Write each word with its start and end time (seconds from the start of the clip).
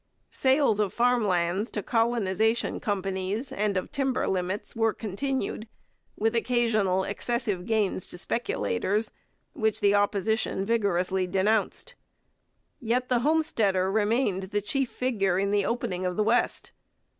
Sales 0.31 0.79
of 0.79 0.91
farm 0.91 1.23
lands 1.27 1.69
to 1.69 1.83
colonization 1.83 2.79
companies 2.79 3.51
and 3.51 3.77
of 3.77 3.91
timber 3.91 4.27
limits 4.27 4.75
were 4.75 4.93
continued, 4.95 5.67
with 6.17 6.35
occasional 6.35 7.03
excessive 7.03 7.67
gains 7.67 8.07
to 8.07 8.17
speculators, 8.17 9.11
which 9.53 9.79
the 9.79 9.93
Opposition 9.93 10.65
vigorously 10.65 11.27
denounced. 11.27 11.93
Yet 12.79 13.09
the 13.09 13.19
homesteader 13.19 13.91
remained 13.91 14.45
the 14.49 14.59
chief 14.63 14.89
figure 14.89 15.37
in 15.37 15.51
the 15.51 15.67
opening 15.67 16.03
of 16.03 16.15
the 16.17 16.23
West. 16.23 16.71